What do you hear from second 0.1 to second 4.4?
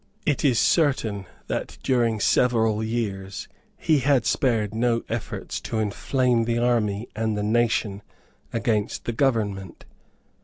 It is certain that during several years he had